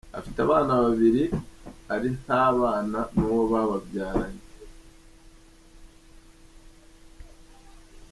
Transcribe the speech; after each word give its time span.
Afite 0.19 0.37
abana 0.45 0.71
babiri 0.85 1.23
ari 1.93 2.09
nta 2.21 2.43
bana 2.59 2.99
n’uwo 3.15 3.43
bababyaranye. 3.51 4.43